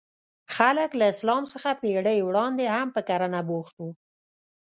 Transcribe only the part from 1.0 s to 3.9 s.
اسلام څخه پېړۍ وړاندې هم په کرنه بوخت وو.